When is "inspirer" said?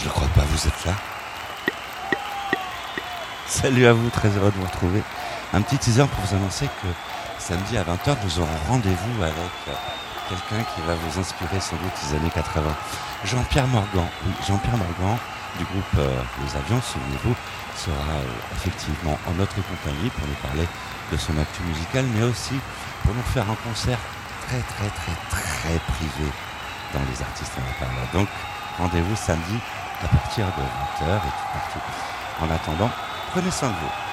11.18-11.58